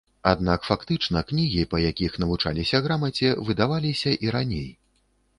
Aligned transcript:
Аднак 0.29 0.63
фактычна 0.67 1.19
кнігі, 1.31 1.65
па 1.73 1.81
якіх 1.81 2.15
навучаліся 2.23 2.81
грамаце, 2.85 3.29
выдаваліся 3.49 4.15
і 4.29 4.33
раней. 4.37 4.65